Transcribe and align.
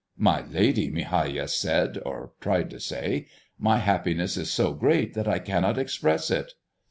"My 0.17 0.41
lady," 0.41 0.89
Migajas 0.89 1.51
said, 1.53 1.99
or 2.03 2.31
tried 2.41 2.71
to 2.71 2.79
say, 2.79 3.27
"my 3.59 3.77
happiness 3.77 4.35
is 4.35 4.49
so 4.49 4.73
great 4.73 5.13
that 5.13 5.27
I 5.27 5.37
cannot 5.37 5.77
express 5.77 6.31
it." 6.31 6.53